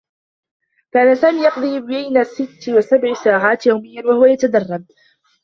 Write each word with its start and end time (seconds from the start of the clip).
كان 0.93 1.15
سامي 1.15 1.43
يقضي 1.43 1.79
بين 1.79 2.23
ستّ 2.23 2.69
و 2.69 2.79
سبع 2.81 3.13
ساعات 3.13 3.65
يوميّا 3.65 4.03
و 4.05 4.11
هو 4.11 4.25
يتدرّب. 4.25 4.85